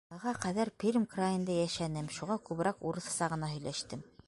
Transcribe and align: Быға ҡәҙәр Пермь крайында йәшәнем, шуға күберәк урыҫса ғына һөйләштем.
Быға 0.11 0.31
ҡәҙәр 0.45 0.71
Пермь 0.83 1.05
крайында 1.11 1.59
йәшәнем, 1.65 2.09
шуға 2.17 2.39
күберәк 2.49 2.83
урыҫса 2.93 3.31
ғына 3.35 3.55
һөйләштем. 3.55 4.07